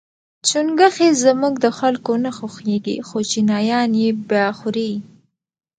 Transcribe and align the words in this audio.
چونګښي 0.47 1.09
زموږ 1.23 1.53
د 1.65 1.67
خلکو 1.79 2.13
نه 2.23 2.31
خوښیږي 2.37 2.95
خو 3.07 3.17
چینایان 3.31 3.91
یې 4.01 4.09
با 4.29 4.45
خوري. 4.57 4.91